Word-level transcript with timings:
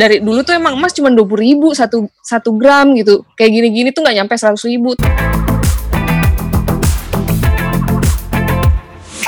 dari 0.00 0.16
dulu 0.24 0.40
tuh 0.40 0.56
emang 0.56 0.80
emas 0.80 0.96
cuma 0.96 1.12
dua 1.12 1.28
puluh 1.28 1.44
ribu 1.44 1.76
satu 1.76 2.08
satu 2.24 2.56
gram 2.56 2.96
gitu. 2.96 3.20
Kayak 3.36 3.60
gini-gini 3.60 3.92
tuh 3.92 4.00
nggak 4.00 4.16
nyampe 4.16 4.32
seratus 4.40 4.64
ribu. 4.64 4.96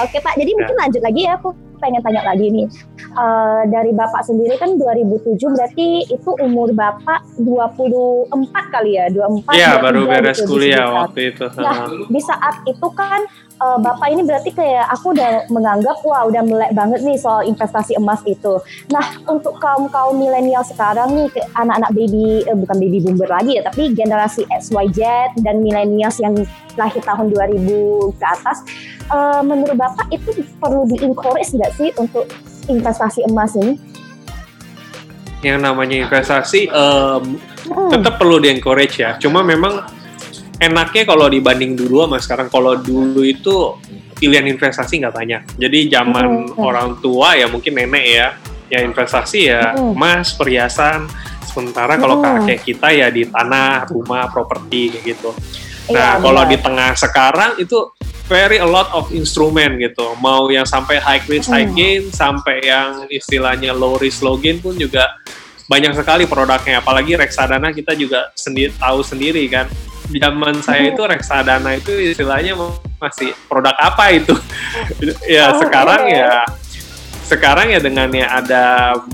Oke 0.01 0.19
Pak, 0.19 0.35
jadi 0.41 0.51
mungkin 0.57 0.77
lanjut 0.81 1.03
lagi 1.05 1.21
ya, 1.29 1.37
aku 1.37 1.55
pengen 1.79 2.01
tanya 2.01 2.25
lagi 2.27 2.49
nih. 2.49 2.67
Uh, 3.13 3.69
dari 3.69 3.93
Bapak 3.93 4.25
sendiri 4.25 4.57
kan 4.57 4.81
2007 4.81 5.37
berarti 5.37 6.09
itu 6.09 6.31
umur 6.41 6.73
Bapak 6.73 7.21
24 7.37 8.33
kali 8.73 8.97
ya, 8.97 9.13
24 9.13 9.53
Iya, 9.53 9.71
baru 9.85 10.01
beres 10.09 10.41
kuliah 10.49 10.89
waktu 10.89 11.37
itu. 11.37 11.45
Nah, 11.61 11.93
di 12.09 12.21
saat 12.25 12.65
itu 12.65 12.89
kan 12.97 13.21
uh, 13.63 13.79
Bapak 13.79 14.09
ini 14.11 14.25
berarti 14.25 14.51
kayak 14.51 14.89
aku 14.91 15.15
udah 15.15 15.47
menganggap 15.53 16.01
wah 16.03 16.27
udah 16.27 16.43
melek 16.43 16.73
banget 16.73 17.01
nih 17.05 17.21
soal 17.21 17.47
investasi 17.47 18.01
emas 18.01 18.25
itu. 18.25 18.59
Nah, 18.91 19.05
untuk 19.29 19.61
kaum-kaum 19.61 20.19
milenial 20.19 20.65
sekarang 20.67 21.13
nih 21.15 21.29
anak-anak 21.53 21.91
baby 21.95 22.43
eh, 22.49 22.57
bukan 22.57 22.77
baby 22.81 22.99
boomer 23.05 23.29
lagi 23.29 23.61
ya, 23.61 23.63
tapi 23.69 23.93
generasi 23.95 24.49
XYZ 24.49 25.37
dan 25.45 25.61
milenials 25.61 26.19
yang 26.19 26.35
lahir 26.81 27.03
tahun 27.05 27.29
2000 27.29 28.17
ke 28.17 28.25
atas 28.25 28.65
uh, 29.13 29.41
menurut 29.45 29.77
Bapak 29.77 30.09
itu 30.09 30.41
perlu 30.57 30.89
di-encourage 30.89 31.53
nggak 31.53 31.73
sih 31.77 31.91
untuk 32.01 32.25
investasi 32.69 33.27
emas 33.27 33.55
ini? 33.59 33.75
Yang 35.43 35.59
namanya 35.59 35.97
investasi 36.07 36.71
um, 36.71 37.39
hmm. 37.67 37.91
tetap 37.91 38.19
perlu 38.21 38.39
di-encourage 38.39 39.03
ya. 39.03 39.19
Cuma 39.19 39.43
memang 39.43 39.83
enaknya 40.63 41.03
kalau 41.03 41.27
dibanding 41.27 41.75
dulu 41.75 42.07
sama 42.07 42.19
sekarang 42.23 42.47
kalau 42.47 42.79
dulu 42.79 43.27
itu 43.27 43.75
pilihan 44.23 44.47
investasi 44.47 45.03
nggak 45.03 45.15
banyak 45.19 45.43
jadi 45.59 45.79
zaman 45.99 46.55
hmm. 46.55 46.63
orang 46.63 47.03
tua 47.03 47.35
ya 47.35 47.51
mungkin 47.51 47.75
nenek 47.75 48.07
ya 48.07 48.29
ya 48.71 48.79
investasi 48.87 49.51
ya 49.51 49.75
hmm. 49.75 49.99
emas 49.99 50.39
perhiasan 50.39 51.11
sementara 51.43 51.99
kalau 51.99 52.23
hmm. 52.23 52.47
kakek 52.47 52.59
kita 52.63 52.89
ya 52.95 53.11
di 53.11 53.27
tanah 53.27 53.91
rumah 53.91 54.31
properti 54.31 54.95
kayak 54.95 55.05
gitu 55.19 55.35
nah 55.91 56.17
ya, 56.17 56.23
kalau 56.23 56.43
di 56.47 56.57
tengah 56.63 56.95
sekarang 56.95 57.59
itu 57.59 57.91
very 58.33 58.57
a 58.57 58.65
lot 58.65 58.89
of 58.97 59.13
instrument 59.13 59.77
gitu. 59.77 60.17
Mau 60.25 60.49
yang 60.49 60.65
sampai 60.65 60.97
high 60.97 61.21
risk 61.29 61.53
high 61.53 61.69
gain 61.69 62.09
sampai 62.09 62.65
yang 62.65 63.05
istilahnya 63.13 63.77
low 63.77 64.01
risk 64.01 64.25
low 64.25 64.41
gain 64.41 64.57
pun 64.57 64.73
juga 64.81 65.13
banyak 65.69 65.93
sekali 65.93 66.25
produknya. 66.25 66.81
Apalagi 66.81 67.21
reksadana 67.21 67.77
kita 67.77 67.93
juga 67.93 68.33
sendiri 68.33 68.73
tahu 68.81 69.05
sendiri 69.05 69.45
kan. 69.53 69.69
Zaman 70.09 70.65
saya 70.65 70.89
itu 70.93 71.03
reksadana 71.05 71.77
itu 71.77 71.93
istilahnya 71.93 72.57
masih 72.97 73.37
produk 73.47 73.77
apa 73.77 74.17
itu? 74.17 74.33
Ya 75.29 75.53
oh, 75.53 75.61
sekarang 75.61 76.09
okay. 76.09 76.21
ya 76.21 76.33
sekarang 77.29 77.67
ya 77.73 77.81
dengan 77.81 78.09
ya 78.13 78.29
ada 78.41 78.65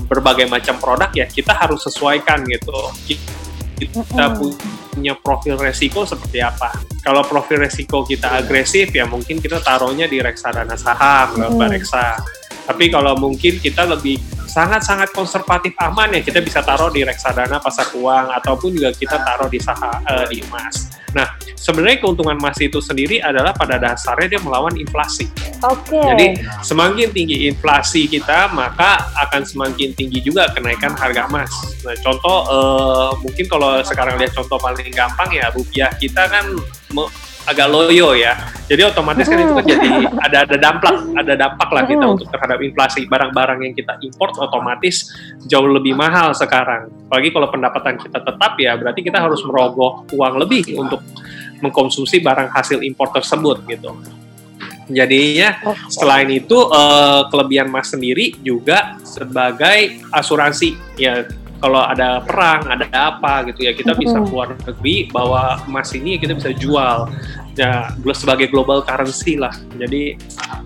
berbagai 0.07 0.47
macam 0.51 0.75
produk 0.79 1.11
ya 1.11 1.27
kita 1.27 1.51
harus 1.51 1.83
sesuaikan 1.83 2.47
gitu. 2.47 2.79
Kita 3.79 4.35
punya 4.35 4.78
profil 5.21 5.55
resiko 5.57 6.03
seperti 6.03 6.41
apa 6.41 6.73
kalau 7.05 7.23
profil 7.23 7.61
resiko 7.63 8.03
kita 8.03 8.41
agresif 8.41 8.89
ya 8.91 9.05
mungkin 9.05 9.39
kita 9.39 9.61
taruhnya 9.61 10.09
di 10.09 10.19
reksadana 10.19 10.75
saham 10.75 11.37
mm. 11.37 11.61
reksa 11.69 12.17
tapi 12.69 12.93
kalau 12.93 13.17
mungkin 13.17 13.57
kita 13.57 13.89
lebih 13.89 14.21
sangat-sangat 14.49 15.13
konservatif 15.13 15.77
aman 15.77 16.17
ya 16.17 16.21
kita 16.25 16.41
bisa 16.41 16.65
taruh 16.65 16.89
di 16.89 17.05
reksadana 17.05 17.61
pasar 17.61 17.93
uang 17.93 18.33
ataupun 18.33 18.73
juga 18.73 18.89
kita 18.93 19.21
taruh 19.21 19.45
di 19.45 19.61
saham 19.61 20.01
uh, 20.05 20.25
di 20.25 20.41
emas. 20.41 20.88
Nah, 21.15 21.35
sebenarnya 21.57 21.99
keuntungan 22.01 22.37
emas 22.37 22.57
itu 22.61 22.79
sendiri 22.79 23.19
adalah 23.19 23.51
pada 23.51 23.81
dasarnya 23.81 24.37
dia 24.37 24.41
melawan 24.41 24.73
inflasi. 24.77 25.29
Oke. 25.65 25.97
Okay. 25.97 26.03
Jadi 26.05 26.25
semakin 26.63 27.07
tinggi 27.11 27.37
inflasi 27.49 28.07
kita, 28.07 28.53
maka 28.53 29.09
akan 29.27 29.43
semakin 29.43 29.91
tinggi 29.97 30.21
juga 30.23 30.49
kenaikan 30.53 30.93
harga 30.95 31.27
emas. 31.27 31.51
Nah, 31.83 31.95
contoh 31.99 32.37
uh, 32.47 33.11
mungkin 33.21 33.45
kalau 33.49 33.81
sekarang 33.81 34.21
lihat 34.21 34.33
contoh 34.37 34.57
paling 34.61 34.89
gampang 34.93 35.29
ya 35.33 35.49
rupiah 35.51 35.91
kita 35.97 36.29
kan 36.29 36.45
agak 37.49 37.67
loyo 37.67 38.13
ya. 38.13 38.37
Jadi 38.69 38.85
otomatis 38.85 39.25
kan 39.25 39.41
itu 39.41 39.53
kan 39.57 39.65
jadi 39.65 39.87
ada 40.21 40.37
ada 40.45 40.57
dampak, 40.61 40.93
ada 41.17 41.33
dampak 41.33 41.69
lah 41.73 41.83
kita 41.89 42.05
untuk 42.05 42.29
terhadap 42.29 42.61
inflasi. 42.61 43.09
Barang-barang 43.09 43.65
yang 43.65 43.73
kita 43.73 43.97
import 44.05 44.37
otomatis 44.37 45.09
jauh 45.49 45.65
lebih 45.65 45.97
mahal 45.97 46.37
sekarang. 46.37 46.93
Apalagi 47.09 47.33
kalau 47.33 47.47
pendapatan 47.49 47.97
kita 47.97 48.21
tetap 48.21 48.53
ya, 48.61 48.77
berarti 48.77 49.01
kita 49.01 49.17
harus 49.17 49.41
merogoh 49.41 50.05
uang 50.13 50.33
lebih 50.37 50.77
untuk 50.77 51.01
mengkonsumsi 51.65 52.21
barang 52.21 52.53
hasil 52.53 52.85
impor 52.85 53.09
tersebut 53.09 53.65
gitu. 53.65 53.97
Jadinya 54.89 55.53
selain 55.85 56.29
itu 56.33 56.57
uh, 56.57 57.29
kelebihan 57.29 57.69
Mas 57.69 57.93
sendiri 57.93 58.33
juga 58.41 58.97
sebagai 59.05 60.01
asuransi 60.09 60.73
ya 60.97 61.29
kalau 61.59 61.83
ada 61.83 62.23
perang, 62.23 62.63
ada 62.71 62.87
apa 62.91 63.45
gitu 63.51 63.67
ya 63.67 63.75
kita 63.75 63.91
bisa 63.95 64.17
keluar 64.23 64.55
negeri 64.55 65.11
bawa 65.11 65.59
emas 65.67 65.91
ini 65.91 66.15
kita 66.15 66.33
bisa 66.35 66.55
jual 66.55 67.11
ya 67.59 67.91
sebagai 68.15 68.47
global 68.47 68.79
currency 68.79 69.35
lah. 69.35 69.51
Jadi 69.75 70.15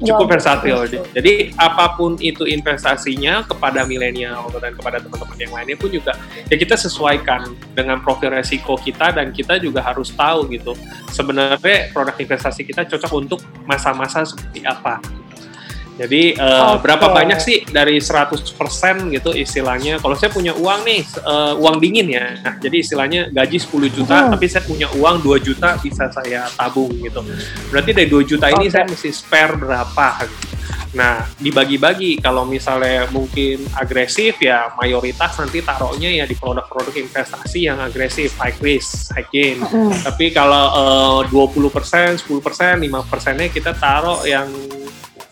cukup 0.05 0.37
versatil. 0.37 0.85
Jadi 1.17 1.49
apa 1.57 1.97
pun 1.97 2.13
itu 2.21 2.45
investasinya 2.45 3.41
kepada 3.41 3.81
milenial 3.89 4.53
dan 4.61 4.77
kepada 4.77 5.01
teman-teman 5.01 5.37
yang 5.41 5.51
lainnya 5.57 5.77
pun 5.77 5.89
juga 5.89 6.13
ya 6.53 6.55
kita 6.55 6.77
sesuaikan 6.77 7.57
dengan 7.73 7.97
profil 8.05 8.37
resiko 8.37 8.77
kita 8.77 9.09
dan 9.17 9.33
kita 9.33 9.57
juga 9.57 9.81
harus 9.81 10.13
tahu 10.13 10.45
gitu 10.53 10.77
sebenarnya 11.09 11.89
produk 11.89 12.13
investasi 12.13 12.61
kita 12.69 12.85
cocok 12.85 13.11
untuk 13.17 13.39
masa-masa 13.65 14.21
seperti 14.21 14.61
apa. 14.61 15.01
Jadi 15.93 16.33
uh, 16.41 16.73
okay. 16.73 16.89
berapa 16.89 17.05
banyak 17.13 17.39
sih 17.39 17.57
dari 17.69 18.01
100% 18.01 18.41
gitu 19.13 19.29
istilahnya. 19.29 20.01
Kalau 20.01 20.17
saya 20.17 20.33
punya 20.33 20.57
uang 20.57 20.81
nih, 20.81 21.01
uh, 21.21 21.53
uang 21.61 21.77
dingin 21.77 22.07
ya. 22.09 22.25
Nah, 22.41 22.53
jadi 22.57 22.81
istilahnya 22.81 23.29
gaji 23.29 23.57
10 23.61 23.93
juta, 23.93 24.17
hmm. 24.25 24.31
tapi 24.33 24.45
saya 24.49 24.63
punya 24.65 24.89
uang 24.97 25.21
2 25.21 25.45
juta 25.45 25.77
bisa 25.77 26.09
saya 26.09 26.49
tabung 26.57 26.89
gitu. 26.97 27.21
Berarti 27.69 27.91
dari 27.93 28.09
2 28.09 28.25
juta 28.25 28.49
ini 28.49 28.65
okay. 28.67 28.73
saya 28.73 28.85
mesti 28.89 29.09
spare 29.13 29.53
berapa 29.53 30.07
gitu. 30.25 30.53
Nah, 30.93 31.25
dibagi-bagi 31.41 32.21
kalau 32.21 32.45
misalnya 32.45 33.09
mungkin 33.09 33.65
agresif 33.73 34.37
ya 34.37 34.69
mayoritas 34.77 35.41
nanti 35.41 35.65
taruhnya 35.65 36.13
ya 36.21 36.25
di 36.29 36.37
produk-produk 36.37 36.93
investasi 36.93 37.65
yang 37.65 37.81
agresif, 37.81 38.37
high 38.37 38.53
risk, 38.61 39.09
high 39.17 39.25
gain. 39.33 39.57
Mm. 39.57 39.89
Tapi 40.05 40.29
kalau 40.29 41.25
uh, 41.25 41.33
20%, 41.33 42.21
10%, 42.21 42.29
5%-nya 42.29 43.47
kita 43.49 43.73
taruh 43.73 44.21
yang 44.21 44.45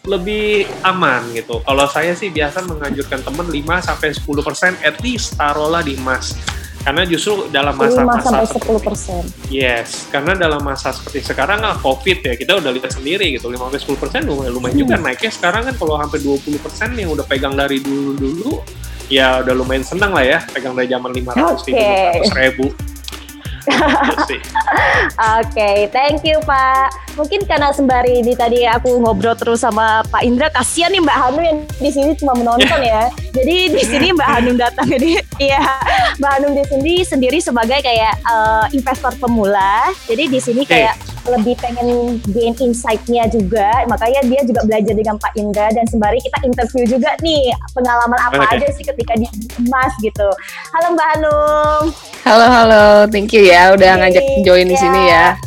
lebih 0.06 0.66
aman 0.82 1.22
gitu. 1.38 1.62
Kalau 1.62 1.86
saya 1.86 2.18
sih 2.18 2.34
biasa 2.34 2.66
menganjurkan 2.66 3.22
teman 3.22 3.46
5 3.46 3.62
sampai 3.86 4.10
10% 4.18 4.82
at 4.82 4.98
least 5.06 5.38
taruhlah 5.38 5.86
di 5.86 5.94
emas. 5.94 6.34
Karena 6.82 7.06
justru 7.06 7.46
dalam 7.54 7.78
masa-masa 7.78 8.42
5 8.42 8.50
sampai 8.50 8.82
10 8.82 8.82
persen. 8.82 9.22
Yes, 9.54 10.10
karena 10.10 10.34
dalam 10.34 10.66
masa 10.66 10.90
seperti 10.90 11.22
sekarang 11.22 11.62
lah 11.62 11.78
COVID 11.78 12.26
ya 12.26 12.34
kita 12.34 12.58
udah 12.58 12.74
lihat 12.74 12.90
sendiri 12.90 13.30
gitu 13.38 13.54
5 13.54 13.62
sampai 13.70 13.82
10 13.86 14.02
persen 14.02 14.22
lumayan, 14.26 14.52
lumayan 14.58 14.74
hmm. 14.74 14.84
juga 14.90 14.96
naiknya 14.98 15.30
sekarang 15.30 15.62
kan 15.70 15.76
kalau 15.78 15.96
hampir 16.02 16.26
20 16.26 16.58
persen 16.58 16.90
yang 16.98 17.14
udah 17.14 17.26
pegang 17.30 17.54
dari 17.54 17.78
dulu-dulu 17.78 18.66
ya 19.14 19.46
udah 19.46 19.54
lumayan 19.54 19.86
senang 19.86 20.10
lah 20.10 20.26
ya 20.26 20.40
pegang 20.50 20.74
dari 20.74 20.90
zaman 20.90 21.14
500 21.14 21.38
okay. 21.70 22.26
ribu 22.34 22.74
Oke, 23.62 24.42
okay, 25.22 25.86
thank 25.94 26.26
you 26.26 26.42
Pak. 26.50 27.11
Mungkin 27.22 27.46
karena 27.46 27.70
sembari 27.70 28.26
ini 28.26 28.34
tadi 28.34 28.66
aku 28.66 28.98
ngobrol 28.98 29.38
terus 29.38 29.62
sama 29.62 30.02
Pak 30.10 30.26
Indra, 30.26 30.50
kasihan 30.50 30.90
nih 30.90 31.06
Mbak 31.06 31.18
Hanum 31.22 31.44
yang 31.46 31.58
di 31.78 31.90
sini 31.94 32.18
cuma 32.18 32.34
menonton 32.34 32.82
ya. 32.82 33.14
Jadi 33.38 33.78
di 33.78 33.84
sini 33.86 34.10
Mbak 34.10 34.26
Hanum 34.26 34.58
datang 34.58 34.90
jadi 34.90 35.22
iya 35.38 35.62
Mbak 36.18 36.32
Hanum 36.34 36.52
di 36.58 36.66
sini 36.66 36.94
sendiri 37.06 37.38
sebagai 37.38 37.78
kayak 37.86 38.18
uh, 38.26 38.66
investor 38.74 39.14
pemula. 39.22 39.94
Jadi 40.10 40.34
di 40.34 40.40
sini 40.42 40.66
kayak 40.66 40.98
lebih 41.30 41.54
pengen 41.62 42.18
gain 42.34 42.58
insight-nya 42.58 43.30
juga. 43.30 43.86
Makanya 43.86 44.26
dia 44.26 44.42
juga 44.42 44.66
belajar 44.66 44.94
dengan 44.98 45.16
Pak 45.22 45.38
Indra 45.38 45.70
dan 45.70 45.86
sembari 45.86 46.18
kita 46.26 46.42
interview 46.42 46.84
juga 46.90 47.14
nih 47.22 47.54
pengalaman 47.78 48.18
apa 48.18 48.50
okay. 48.50 48.66
aja 48.66 48.68
sih 48.74 48.84
ketika 48.84 49.14
di 49.14 49.30
emas 49.62 49.94
gitu. 50.02 50.28
Halo 50.74 50.98
Mbak 50.98 51.08
Hanum. 51.14 51.82
Halo 52.26 52.46
halo, 52.50 52.86
thank 53.14 53.30
you 53.30 53.46
ya 53.46 53.78
udah 53.78 54.02
ngajak 54.02 54.26
join 54.42 54.66
di 54.66 54.74
sini 54.74 55.14
ya. 55.14 55.38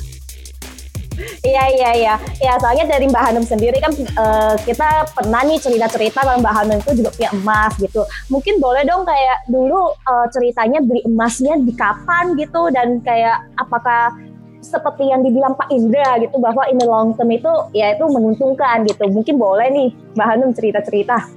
Iya 1.44 1.64
iya 1.76 1.91
iya. 1.93 2.14
Ya 2.41 2.56
soalnya 2.56 2.88
dari 2.88 3.05
Mbak 3.05 3.25
Hanum 3.29 3.44
sendiri 3.44 3.76
kan 3.76 3.93
uh, 4.17 4.56
kita 4.64 5.05
pernah 5.12 5.44
nih 5.44 5.61
cerita-cerita 5.61 6.25
kalau 6.25 6.41
Mbak 6.41 6.55
Hanum 6.56 6.79
itu 6.81 7.05
juga 7.05 7.11
punya 7.12 7.31
emas 7.37 7.73
gitu. 7.76 8.02
Mungkin 8.32 8.64
boleh 8.64 8.82
dong 8.88 9.05
kayak 9.05 9.44
dulu 9.52 9.93
uh, 10.08 10.26
ceritanya 10.32 10.81
beli 10.81 11.05
emasnya 11.05 11.61
di 11.61 11.76
kapan 11.76 12.32
gitu 12.41 12.73
dan 12.73 13.05
kayak 13.05 13.44
apakah 13.61 14.17
seperti 14.64 15.12
yang 15.12 15.20
dibilang 15.20 15.52
Pak 15.52 15.69
Indra 15.69 16.17
gitu 16.17 16.41
bahwa 16.41 16.64
ini 16.64 16.81
long 16.81 17.12
term 17.12 17.29
itu 17.29 17.52
ya 17.76 17.93
itu 17.93 18.08
menguntungkan 18.08 18.88
gitu. 18.88 19.05
Mungkin 19.12 19.37
boleh 19.37 19.69
nih 19.69 19.88
Mbak 20.17 20.26
Hanum 20.32 20.50
cerita-cerita. 20.56 21.29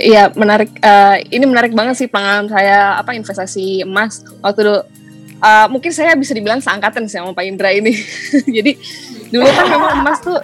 Iya 0.00 0.32
menarik. 0.32 0.72
Uh, 0.80 1.20
ini 1.28 1.44
menarik 1.44 1.76
banget 1.76 2.00
sih 2.00 2.08
pengalaman 2.08 2.48
saya 2.48 2.96
apa 2.96 3.12
investasi 3.12 3.84
emas 3.84 4.24
waktu 4.40 4.64
dulu 4.64 4.80
uh, 5.40 5.66
mungkin 5.72 5.90
saya 5.90 6.14
bisa 6.14 6.36
dibilang 6.36 6.60
seangkatan 6.60 7.08
sih 7.08 7.18
sama 7.18 7.32
Pak 7.34 7.44
Indra 7.44 7.72
ini. 7.72 7.96
Jadi 8.56 8.72
dulu 9.30 9.46
kan 9.46 9.66
memang 9.66 9.92
emas 10.04 10.18
tuh 10.22 10.36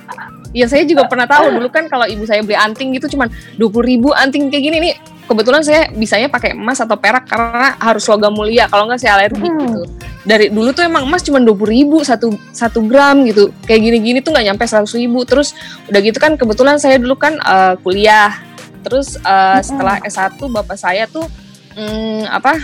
ya 0.55 0.71
saya 0.71 0.87
juga 0.87 1.05
pernah 1.11 1.27
tahu 1.27 1.59
dulu 1.59 1.69
kan 1.69 1.91
kalau 1.91 2.07
ibu 2.07 2.23
saya 2.23 2.41
beli 2.41 2.55
anting 2.55 2.95
gitu 2.95 3.19
cuman 3.19 3.29
dua 3.59 3.69
puluh 3.69 3.87
ribu 3.87 4.09
anting 4.17 4.49
kayak 4.51 4.65
gini 4.73 4.79
nih. 4.81 4.95
Kebetulan 5.27 5.59
saya 5.67 5.91
bisanya 5.91 6.31
pakai 6.31 6.55
emas 6.55 6.79
atau 6.79 6.95
perak 6.95 7.27
karena 7.27 7.75
harus 7.83 8.07
logam 8.07 8.31
mulia 8.31 8.71
kalau 8.71 8.87
nggak 8.87 9.03
saya 9.03 9.19
alergi 9.19 9.43
hmm. 9.43 9.59
gitu. 9.59 9.81
Dari 10.23 10.47
dulu 10.55 10.71
tuh 10.71 10.87
emang 10.87 11.03
emas 11.03 11.27
cuma 11.27 11.43
dua 11.43 11.55
puluh 11.59 11.75
ribu 11.75 11.99
satu 12.07 12.31
satu 12.55 12.87
gram 12.87 13.27
gitu. 13.27 13.51
Kayak 13.67 13.91
gini-gini 13.91 14.19
tuh 14.23 14.31
nggak 14.31 14.55
nyampe 14.55 14.63
seratus 14.71 14.95
ribu. 14.95 15.27
Terus 15.27 15.51
udah 15.91 15.99
gitu 15.99 16.23
kan 16.23 16.39
kebetulan 16.39 16.79
saya 16.79 17.03
dulu 17.03 17.19
kan 17.19 17.43
uh, 17.43 17.75
kuliah. 17.83 18.39
Terus 18.87 19.19
uh, 19.27 19.59
setelah 19.67 19.99
S1 20.07 20.39
bapak 20.39 20.79
saya 20.79 21.11
tuh 21.11 21.27
um, 21.75 22.23
apa 22.31 22.63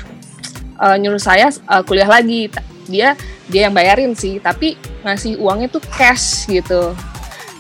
uh, 0.83 0.97
nyuruh 0.99 1.23
saya 1.23 1.49
uh, 1.71 1.87
kuliah 1.87 2.11
lagi. 2.11 2.51
Dia 2.91 3.15
dia 3.47 3.71
yang 3.71 3.75
bayarin 3.75 4.19
sih 4.19 4.43
tapi 4.43 4.75
ngasih 5.07 5.39
uangnya 5.39 5.71
tuh 5.71 5.83
cash 5.95 6.51
gitu. 6.51 6.91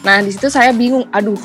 Nah 0.02 0.18
di 0.18 0.34
situ 0.34 0.50
saya 0.50 0.74
bingung 0.74 1.06
aduh 1.14 1.38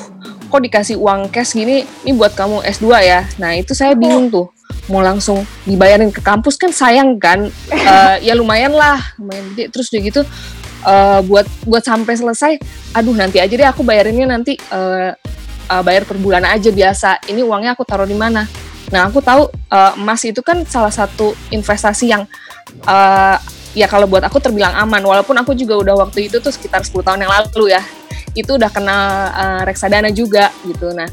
kok 0.50 0.60
dikasih 0.60 0.98
uang 0.98 1.30
cash 1.30 1.54
gini? 1.54 1.86
Ini 2.02 2.18
buat 2.18 2.34
kamu 2.34 2.66
S2 2.66 2.86
ya? 3.06 3.22
Nah 3.38 3.54
itu 3.54 3.72
saya 3.72 3.94
bingung 3.94 4.26
tuh. 4.28 4.50
Mau 4.88 5.04
langsung 5.04 5.44
dibayarin 5.68 6.08
ke 6.08 6.24
kampus 6.24 6.56
kan 6.56 6.72
sayang 6.74 7.20
kan? 7.20 7.46
Uh, 7.70 8.16
ya 8.26 8.34
lumayan 8.34 8.74
lah 8.74 8.98
lumayan 9.20 9.46
gede. 9.54 9.70
Terus 9.70 9.86
udah 9.94 10.02
gitu 10.02 10.20
uh, 10.82 11.20
buat 11.22 11.46
buat 11.68 11.84
sampai 11.86 12.14
selesai 12.18 12.52
aduh 12.96 13.14
nanti 13.14 13.38
aja 13.38 13.52
deh 13.52 13.68
aku 13.68 13.84
bayarinnya 13.84 14.26
nanti 14.26 14.56
uh, 14.72 15.12
uh, 15.68 15.82
bayar 15.84 16.08
per 16.08 16.18
bulan 16.18 16.42
aja 16.42 16.72
biasa. 16.72 17.22
Ini 17.30 17.44
uangnya 17.44 17.76
aku 17.78 17.84
taruh 17.86 18.08
di 18.08 18.16
mana 18.16 18.48
nah 18.88 19.08
aku 19.08 19.20
tahu 19.20 19.52
uh, 19.68 19.92
emas 19.96 20.24
itu 20.24 20.40
kan 20.40 20.64
salah 20.64 20.92
satu 20.92 21.36
investasi 21.52 22.08
yang 22.12 22.24
uh, 22.88 23.36
ya 23.76 23.84
kalau 23.84 24.08
buat 24.08 24.24
aku 24.24 24.40
terbilang 24.40 24.72
aman 24.74 25.04
walaupun 25.04 25.36
aku 25.36 25.52
juga 25.52 25.76
udah 25.76 25.94
waktu 26.08 26.32
itu 26.32 26.40
tuh 26.40 26.48
sekitar 26.48 26.80
10 26.82 27.04
tahun 27.04 27.20
yang 27.28 27.32
lalu 27.32 27.76
ya 27.76 27.82
itu 28.38 28.54
udah 28.54 28.70
kenal 28.70 29.02
uh, 29.34 29.62
reksadana 29.66 30.14
juga 30.14 30.54
gitu. 30.62 30.92
Nah, 30.92 31.08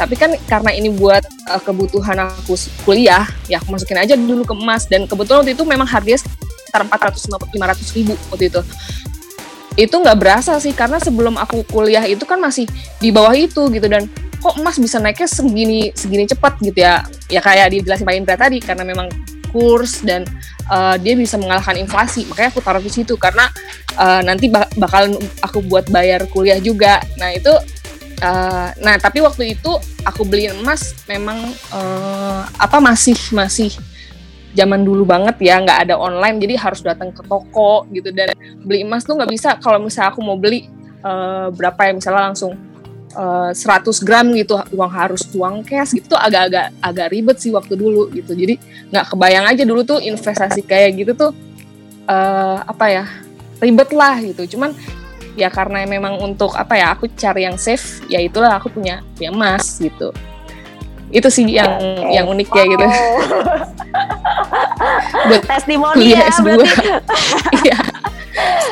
tapi 0.00 0.16
kan 0.16 0.32
karena 0.48 0.72
ini 0.72 0.88
buat 0.88 1.20
uh, 1.50 1.60
kebutuhan 1.60 2.16
aku 2.24 2.56
kuliah, 2.88 3.28
ya 3.50 3.60
aku 3.60 3.74
masukin 3.74 4.00
aja 4.00 4.14
dulu 4.16 4.48
ke 4.48 4.54
emas 4.56 4.88
dan 4.88 5.04
kebetulan 5.04 5.44
waktu 5.44 5.52
itu 5.52 5.64
memang 5.68 5.88
harganya 5.88 6.24
sekitar 6.24 6.86
400 6.88 7.28
500 7.28 7.96
ribu 7.96 8.14
waktu 8.32 8.48
itu. 8.48 8.60
Itu 9.80 9.96
nggak 9.96 10.18
berasa 10.20 10.60
sih 10.60 10.76
karena 10.76 11.00
sebelum 11.00 11.40
aku 11.40 11.64
kuliah 11.64 12.04
itu 12.04 12.28
kan 12.28 12.36
masih 12.36 12.68
di 13.00 13.08
bawah 13.08 13.32
itu 13.32 13.72
gitu. 13.72 13.88
Dan 13.88 14.12
kok 14.36 14.60
emas 14.60 14.76
bisa 14.76 15.00
naiknya 15.00 15.24
segini 15.24 15.88
segini 15.96 16.28
cepat 16.28 16.60
gitu 16.60 16.76
ya. 16.84 17.00
Ya 17.32 17.40
kayak 17.40 17.72
dijelasin 17.72 18.04
Pak 18.04 18.14
Indra 18.14 18.36
tadi 18.36 18.60
karena 18.60 18.84
memang 18.84 19.08
kurs 19.50 20.04
dan 20.04 20.28
uh, 20.70 21.00
dia 21.00 21.16
bisa 21.16 21.40
mengalahkan 21.40 21.80
inflasi. 21.80 22.28
Makanya 22.28 22.52
aku 22.52 22.60
taruh 22.60 22.84
di 22.84 22.92
situ 22.92 23.16
karena 23.16 23.48
uh, 23.96 24.20
nanti 24.20 24.52
bak 24.52 24.68
bakalan 24.76 25.16
aku 25.40 25.64
buat 25.64 25.88
bayar 25.88 26.28
kuliah 26.28 26.60
juga. 26.60 27.00
Nah 27.16 27.32
itu 27.32 27.50
uh, 28.20 28.68
nah 28.84 28.94
tapi 29.00 29.24
waktu 29.24 29.56
itu 29.58 29.72
aku 30.04 30.22
beli 30.28 30.52
emas 30.52 30.92
memang 31.08 31.50
uh, 31.72 32.44
apa 32.60 32.78
masih 32.78 33.16
masih 33.32 33.72
zaman 34.54 34.82
dulu 34.82 35.06
banget 35.06 35.36
ya 35.38 35.62
nggak 35.62 35.88
ada 35.88 35.94
online 35.94 36.42
jadi 36.42 36.54
harus 36.58 36.80
datang 36.82 37.14
ke 37.14 37.22
toko 37.26 37.86
gitu. 37.94 38.10
Dan 38.10 38.34
beli 38.64 38.82
emas 38.82 39.06
tuh 39.06 39.18
nggak 39.18 39.30
bisa 39.30 39.56
kalau 39.58 39.78
misalnya 39.82 40.10
aku 40.14 40.20
mau 40.22 40.38
beli 40.38 40.66
uh, 41.02 41.48
berapa 41.54 41.90
ya 41.90 41.92
misalnya 41.94 42.22
langsung 42.32 42.52
uh, 43.14 43.50
100 43.54 44.06
gram 44.06 44.26
gitu 44.34 44.58
uang 44.74 44.92
harus 44.92 45.22
uang 45.34 45.62
cash 45.66 45.94
gitu 45.94 46.14
agak-agak 46.18 46.74
agak 46.82 47.06
ribet 47.10 47.36
sih 47.38 47.50
waktu 47.54 47.74
dulu 47.74 48.10
gitu. 48.14 48.34
Jadi 48.34 48.58
nggak 48.90 49.14
kebayang 49.14 49.46
aja 49.46 49.62
dulu 49.62 49.82
tuh 49.86 49.98
investasi 50.02 50.66
kayak 50.66 51.02
gitu 51.02 51.12
tuh 51.14 51.32
uh, 52.10 52.62
apa 52.66 52.86
ya 52.90 53.04
ribet 53.62 53.90
lah 53.94 54.18
gitu. 54.18 54.56
Cuman 54.56 54.74
ya 55.38 55.48
karena 55.48 55.86
memang 55.86 56.18
untuk 56.18 56.52
apa 56.58 56.74
ya 56.74 56.92
aku 56.94 57.06
cari 57.14 57.46
yang 57.46 57.54
safe 57.54 58.02
ya 58.10 58.18
itulah 58.18 58.58
aku 58.58 58.68
punya 58.72 59.00
punya 59.14 59.30
emas 59.30 59.78
gitu 59.78 60.10
itu 61.10 61.28
sih 61.28 61.46
yang 61.46 61.78
okay. 61.78 62.14
yang 62.14 62.26
unik 62.30 62.48
ya 62.50 62.64
gitu 62.66 62.86
buat 65.30 65.42
testimoni 65.46 66.14
ya 66.14 66.30
S2 66.30 66.48
iya 67.66 67.78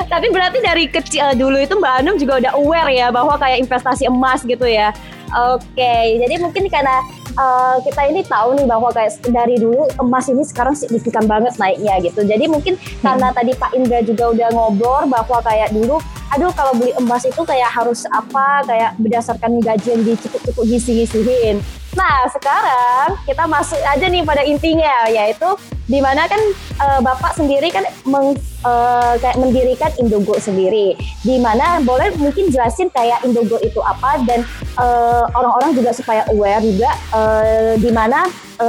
tapi 0.09 0.27
berarti 0.33 0.59
dari 0.65 0.85
kecil 0.89 1.37
dulu 1.37 1.61
itu 1.61 1.77
Mbak 1.77 1.95
Anum 2.03 2.17
juga 2.17 2.41
udah 2.41 2.53
aware 2.57 2.91
ya 2.91 3.13
bahwa 3.13 3.37
kayak 3.37 3.61
investasi 3.61 4.09
emas 4.09 4.41
gitu 4.43 4.65
ya. 4.65 4.95
Oke, 5.29 5.61
okay. 5.77 6.17
jadi 6.25 6.41
mungkin 6.41 6.73
karena 6.73 7.05
uh, 7.37 7.77
kita 7.85 8.01
ini 8.09 8.25
tahu 8.25 8.57
nih 8.57 8.65
bahwa 8.65 8.89
kayak 8.89 9.21
dari 9.29 9.61
dulu 9.61 9.85
emas 10.01 10.25
ini 10.33 10.41
sekarang 10.41 10.73
signifikan 10.73 11.29
banget 11.29 11.53
naiknya 11.61 12.01
gitu. 12.01 12.25
Jadi 12.25 12.49
mungkin 12.49 12.81
hmm. 12.81 13.05
karena 13.05 13.29
tadi 13.37 13.53
Pak 13.53 13.77
Indra 13.77 14.01
juga 14.01 14.33
udah 14.33 14.49
ngobrol 14.57 15.05
bahwa 15.05 15.39
kayak 15.45 15.69
dulu, 15.77 16.01
aduh 16.33 16.49
kalau 16.57 16.73
beli 16.81 16.97
emas 16.97 17.29
itu 17.29 17.45
kayak 17.45 17.69
harus 17.69 18.09
apa, 18.09 18.65
kayak 18.65 18.91
berdasarkan 18.97 19.61
gaji 19.61 19.89
yang 20.01 20.03
dicukup-cukup 20.09 20.65
gisi-gisihin. 20.65 21.61
Nah, 21.99 22.31
sekarang 22.31 23.19
kita 23.27 23.43
masuk 23.51 23.81
aja 23.83 24.07
nih 24.07 24.23
pada 24.23 24.47
intinya, 24.47 25.11
yaitu 25.11 25.51
di 25.91 25.99
mana 25.99 26.31
kan 26.31 26.39
e, 26.79 26.87
Bapak 27.03 27.35
sendiri 27.35 27.75
kan 27.75 27.83
meng, 28.07 28.39
e, 28.39 28.73
kayak 29.19 29.35
mendirikan 29.35 29.91
Indogo 29.99 30.39
sendiri. 30.39 30.95
Di 31.27 31.43
mana 31.43 31.83
boleh 31.83 32.15
mungkin 32.15 32.55
jelasin 32.55 32.87
kayak 32.95 33.27
Indogo 33.27 33.59
itu 33.59 33.83
apa 33.83 34.23
dan 34.23 34.47
eh, 34.79 35.25
orang-orang 35.35 35.75
juga 35.75 35.91
supaya 35.91 36.23
aware 36.31 36.63
juga 36.63 36.91
e, 37.11 37.21
di 37.83 37.91
mana 37.91 38.31
e, 38.63 38.67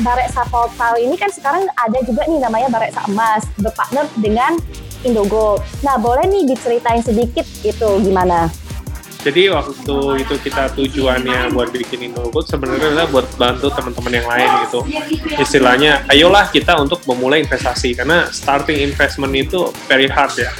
Bareksa 0.00 0.46
Portal 0.46 0.96
ini 1.02 1.18
kan 1.18 1.28
sekarang 1.34 1.66
ada 1.74 1.98
juga 2.06 2.22
nih 2.30 2.38
namanya 2.38 2.70
Bareksa 2.70 3.02
Emas 3.10 3.42
berpartner 3.58 4.06
dengan 4.14 4.54
Indogo. 5.02 5.58
Nah, 5.82 5.98
boleh 5.98 6.22
nih 6.30 6.54
diceritain 6.54 7.02
sedikit 7.02 7.44
itu 7.66 7.88
gimana? 8.06 8.46
Jadi 9.18 9.50
waktu 9.50 10.22
itu 10.22 10.34
kita 10.46 10.70
tujuannya 10.78 11.50
buat 11.50 11.74
bikin 11.74 12.06
Indofood 12.10 12.46
sebenarnya 12.46 12.94
adalah 12.94 13.08
buat 13.10 13.26
bantu 13.34 13.66
teman-teman 13.74 14.12
yang 14.14 14.28
lain 14.30 14.50
gitu. 14.66 14.80
Istilahnya 15.42 16.06
ayolah 16.06 16.46
kita 16.54 16.78
untuk 16.78 17.02
memulai 17.02 17.42
investasi 17.42 17.98
karena 17.98 18.30
starting 18.30 18.78
investment 18.78 19.34
itu 19.34 19.74
very 19.90 20.06
hard 20.06 20.38
ya. 20.38 20.54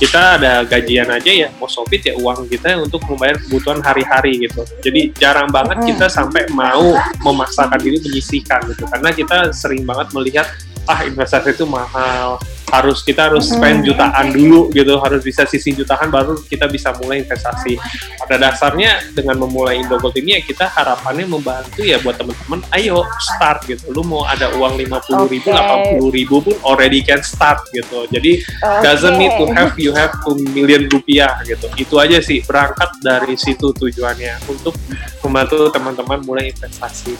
Kita 0.00 0.40
ada 0.40 0.64
gajian 0.64 1.12
aja 1.12 1.28
ya 1.28 1.48
mau 1.60 1.68
sopit 1.68 2.00
ya 2.00 2.16
uang 2.16 2.48
kita 2.48 2.80
untuk 2.80 3.04
membayar 3.04 3.36
kebutuhan 3.36 3.84
hari-hari 3.84 4.48
gitu. 4.48 4.64
Jadi 4.80 5.12
jarang 5.20 5.52
banget 5.52 5.84
kita 5.92 6.08
sampai 6.08 6.48
mau 6.56 6.96
memaksakan 7.20 7.76
diri 7.84 8.00
menyisihkan 8.00 8.64
gitu 8.72 8.88
karena 8.88 9.12
kita 9.12 9.52
sering 9.52 9.84
banget 9.84 10.08
melihat 10.16 10.48
ah 10.88 11.04
investasi 11.04 11.52
itu 11.52 11.68
mahal 11.68 12.40
harus 12.70 13.02
kita 13.02 13.28
harus 13.28 13.50
spend 13.50 13.82
jutaan 13.82 14.30
dulu 14.30 14.70
gitu 14.70 14.96
harus 15.02 15.20
bisa 15.20 15.44
sisi 15.44 15.74
jutaan 15.74 16.08
baru 16.08 16.38
kita 16.46 16.70
bisa 16.70 16.94
mulai 17.02 17.26
investasi. 17.26 17.76
Pada 18.22 18.38
dasarnya 18.38 19.10
dengan 19.10 19.42
memulai 19.42 19.82
Indogold 19.82 20.14
ini 20.16 20.38
ya 20.38 20.40
kita 20.46 20.70
harapannya 20.70 21.26
membantu 21.26 21.82
ya 21.82 21.98
buat 22.00 22.14
teman-teman 22.14 22.62
ayo 22.78 23.02
start 23.18 23.66
gitu. 23.66 23.90
Lu 23.90 24.06
mau 24.06 24.22
ada 24.24 24.54
uang 24.54 24.78
lima 24.78 25.02
puluh 25.02 25.26
ribu 25.26 25.50
delapan 25.50 25.98
puluh 25.98 26.10
ribu 26.14 26.36
pun 26.40 26.54
already 26.62 27.02
can 27.02 27.20
start 27.26 27.66
gitu. 27.74 28.06
Jadi 28.08 28.40
okay. 28.40 28.82
doesn't 28.86 29.18
need 29.18 29.34
to 29.34 29.50
have 29.50 29.74
you 29.74 29.90
have 29.90 30.14
two 30.22 30.38
million 30.54 30.86
rupiah 30.86 31.34
gitu. 31.42 31.66
Itu 31.74 31.98
aja 31.98 32.22
sih 32.22 32.40
berangkat 32.46 33.02
dari 33.02 33.34
situ 33.34 33.74
tujuannya 33.74 34.46
untuk 34.46 34.78
membantu 35.26 35.68
teman-teman 35.74 36.22
mulai 36.22 36.54
investasi 36.54 37.12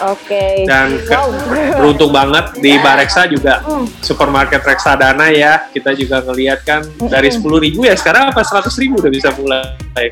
Oke. 0.00 0.32
Okay. 0.32 0.54
Dan 0.64 0.96
ke, 1.04 1.12
wow. 1.12 1.28
beruntung 1.76 2.08
banget 2.08 2.56
di 2.56 2.80
Bareksa 2.80 3.28
juga 3.28 3.60
mm. 3.60 4.00
supermarket 4.00 4.64
reksadana 4.64 5.28
ya. 5.28 5.68
Kita 5.68 5.92
juga 5.92 6.24
ngelihat 6.24 6.64
kan 6.64 6.80
dari 7.12 7.28
sepuluh 7.28 7.60
ribu 7.60 7.84
ya 7.84 7.92
sekarang 7.92 8.32
apa 8.32 8.40
seratus 8.40 8.80
ribu 8.80 8.96
udah 8.96 9.12
bisa 9.12 9.28
mulai. 9.36 10.08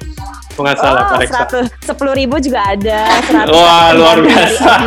Nggak 0.59 0.77
salah 0.77 1.09
oh, 1.09 1.17
Bareksa. 1.17 1.49
Sepuluh 1.81 2.13
ribu 2.13 2.37
juga 2.37 2.61
ada. 2.69 3.09
Wah 3.49 3.97
luar 3.97 4.21
biasa. 4.21 4.73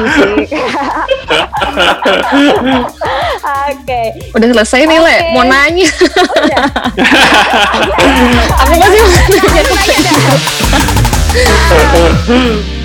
Oke. 3.72 3.81
okay. 3.81 4.08
Udah 4.38 4.48
selesai 4.53 4.86
nih, 4.86 5.00
okay. 5.00 5.17
Le. 5.17 5.34
Mau 5.34 5.43
nanya. 5.48 5.89
Aku 8.62 8.74
masih 8.77 9.00
mau 9.01 9.10
nanya. 9.10 10.13